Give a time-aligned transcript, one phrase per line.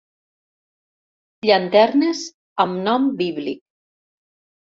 [1.49, 2.23] Llanternes
[2.65, 3.63] amb nom bíblic.